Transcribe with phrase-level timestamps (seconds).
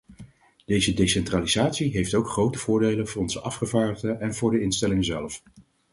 [0.65, 5.41] Deze decentralisatie heeft ook grote voordelen voor onze afgevaardigden en voor de instelling zelf.